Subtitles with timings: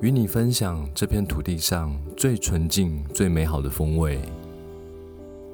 [0.00, 4.20] 与你分享这片土地上最纯净、最美好的风味。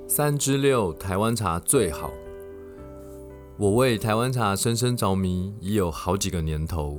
[0.09, 2.11] 三之六，台湾茶最好。
[3.59, 6.99] 我为台湾茶深深着迷已有好几个年头。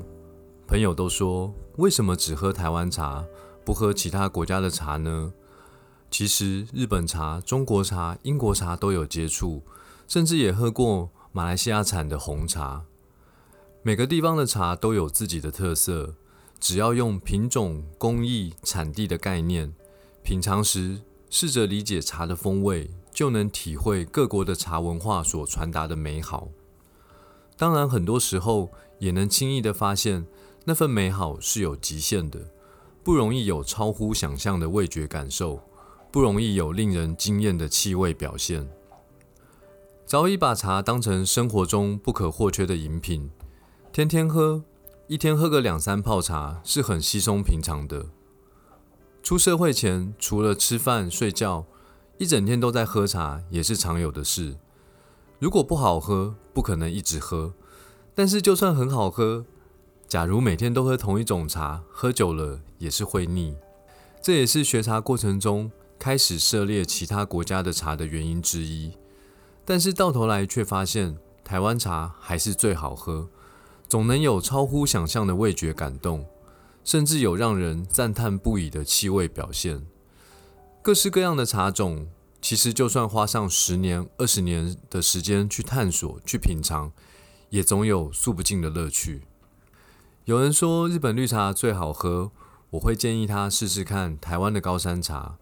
[0.68, 3.26] 朋友都说，为什么只喝台湾茶，
[3.66, 5.34] 不喝其他国家的茶呢？
[6.12, 9.64] 其实，日本茶、中国茶、英国茶都有接触，
[10.08, 12.84] 甚至也喝过马来西亚产的红茶。
[13.82, 16.14] 每个地方的茶都有自己的特色。
[16.62, 19.74] 只要用品种、工艺、产地的概念
[20.24, 26.50] 品尝时，试着理解茶的风味，就能体会各国的茶文化所传达的美好。
[27.58, 30.28] 当然，很多时候也能轻易的发现，
[30.66, 32.40] 那份美好是有极限的，
[33.04, 35.64] 不容易有超乎想象的味觉感受，
[36.12, 38.70] 不容易有令人惊艳的气味表现。
[40.06, 43.32] 早已把茶当成生活中不可或缺的饮品，
[43.92, 44.64] 天天喝。
[45.12, 48.06] 一天喝个两三泡茶是很稀松平常的。
[49.22, 51.66] 出社会前，除了吃饭睡觉，
[52.18, 54.56] 一整天都在喝茶也是常有的事。
[55.38, 57.52] 如果不好喝，不可能一直喝；
[58.16, 59.44] 但是就算很好喝，
[60.08, 63.58] 假如每天都喝同一种茶，喝久了也是会腻。
[64.22, 65.70] 这也是学茶过程中
[66.00, 68.94] 开始涉猎其他国家的茶的原因之一。
[69.66, 73.28] 但是到头来却发现，台湾茶还是最好喝。
[73.92, 76.26] 总能有超乎想象的味觉感动，
[76.82, 79.86] 甚至有让人赞叹不已的气味表现。
[80.82, 82.08] 各式各样的茶种，
[82.42, 86.94] 其实就算花上十年、二十年的时间去探索、去品尝，
[87.50, 89.24] 也总有诉不尽的乐趣。
[90.24, 92.32] 有人说日本绿茶最好喝，
[92.70, 95.38] 我会建议他试试看台湾的高山茶。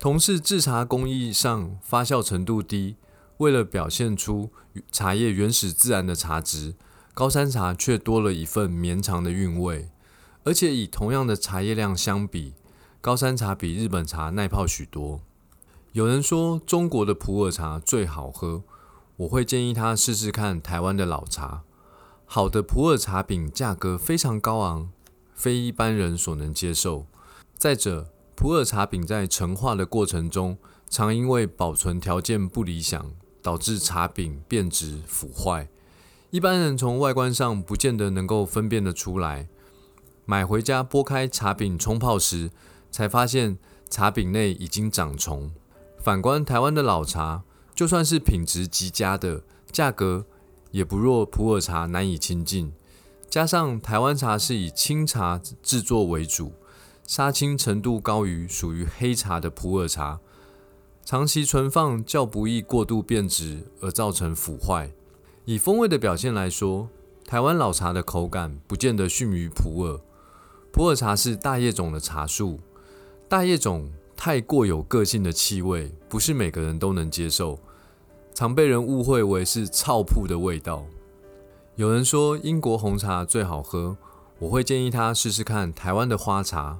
[0.00, 2.96] 同是制茶工艺上发酵程度低，
[3.36, 4.50] 为了表现出
[4.90, 6.76] 茶叶原始自然的茶质。
[7.14, 9.88] 高山茶却多了一份绵长的韵味，
[10.42, 12.54] 而且以同样的茶叶量相比，
[13.00, 15.20] 高山茶比日本茶耐泡许多。
[15.92, 18.64] 有人说中国的普洱茶最好喝，
[19.18, 21.62] 我会建议他试试看台湾的老茶。
[22.24, 24.90] 好的普洱茶饼价格非常高昂，
[25.36, 27.06] 非一般人所能接受。
[27.56, 30.58] 再者，普洱茶饼在陈化的过程中，
[30.90, 35.68] 常因为保存条件不理想，导致茶饼变质腐坏。
[36.34, 39.46] 一般人从外观上不见得能够分辨得出来，
[40.24, 42.50] 买回家剥开茶饼冲泡时，
[42.90, 43.56] 才发现
[43.88, 45.52] 茶饼内已经长虫。
[45.96, 50.26] 反观台湾的老茶，就算是品质极佳的，价格
[50.72, 52.72] 也不若普洱茶难以亲近。
[53.30, 56.54] 加上台湾茶是以清茶制作为主，
[57.06, 60.18] 杀青程度高于属于黑茶的普洱茶，
[61.04, 64.90] 长期存放较不易过度变质而造成腐坏。
[65.46, 66.88] 以风味的表现来说，
[67.26, 70.00] 台湾老茶的口感不见得逊于普洱。
[70.72, 72.60] 普洱茶是大叶种的茶树，
[73.28, 77.58] 大叶种太过有个性的气味，不是每个人都能接受，
[78.32, 80.86] 常被人误会为是臭铺的味道。
[81.76, 83.98] 有人说英国红茶最好喝，
[84.38, 86.78] 我会建议他试试看台湾的花茶。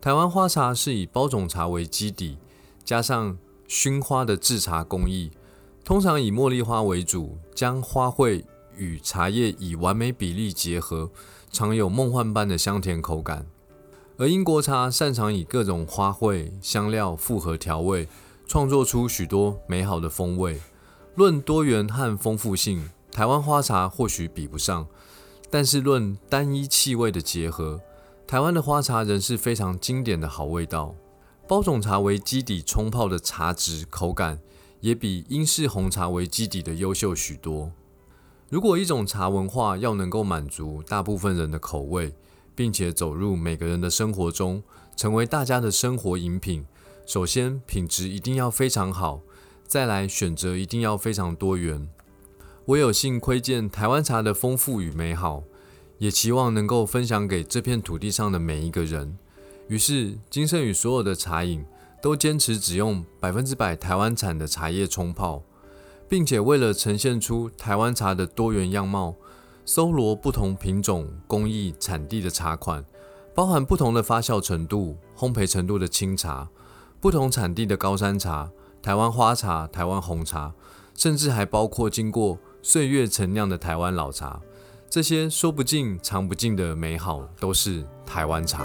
[0.00, 2.38] 台湾花茶是以包种茶为基底，
[2.82, 3.36] 加上
[3.66, 5.30] 熏花的制茶工艺。
[5.88, 8.44] 通常以茉莉花为主，将花卉
[8.76, 11.10] 与茶叶以完美比例结合，
[11.50, 13.46] 常有梦幻般的香甜口感。
[14.18, 18.06] 而英国茶擅长以各种花卉、香料复合调味，
[18.46, 20.60] 创作出许多美好的风味。
[21.14, 24.86] 论多元和丰富性，台湾花茶或许比不上，
[25.48, 27.80] 但是论单一气味的结合，
[28.26, 30.94] 台湾的花茶仍是非常经典的好味道。
[31.46, 34.38] 包种茶为基底冲泡的茶质口感。
[34.80, 37.72] 也比英式红茶为基底的优秀许多。
[38.48, 42.14] 如果一种茶文化要能够满足大部分人的口味，
[42.54, 44.62] 并且走入每个人的生活中，
[44.96, 46.64] 成为大家的生活饮品，
[47.06, 49.20] 首先品质一定要非常好，
[49.66, 51.88] 再来选择一定要非常多元。
[52.64, 55.42] 我有幸窥见台湾茶的丰富与美好，
[55.98, 59.18] 也期望能够分享给这片土地上的每一个人。
[59.68, 61.64] 于是，金盛宇所有的茶饮。
[62.00, 65.42] 都坚持只用百分之百台湾产的茶叶冲泡，
[66.08, 69.16] 并且为了呈现出台湾茶的多元样貌，
[69.64, 72.84] 搜罗不同品种、工艺、产地的茶款，
[73.34, 76.48] 包含不同的发酵程度、烘焙程度的清茶，
[77.00, 80.54] 不同产地的高山茶、台湾花茶、台湾红茶，
[80.94, 84.40] 甚至还包括经过岁月陈酿的台湾老茶，
[84.88, 88.64] 这些说不尽、尝不尽的美好，都是台湾茶。